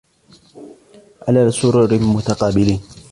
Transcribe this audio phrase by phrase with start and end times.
[1.27, 2.81] عَلَى سُرُرٍ مُتَقَابِلِينَ